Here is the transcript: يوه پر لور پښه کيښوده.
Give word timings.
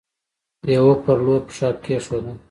يوه 0.75 0.95
پر 1.03 1.17
لور 1.25 1.41
پښه 1.47 1.67
کيښوده. 1.83 2.31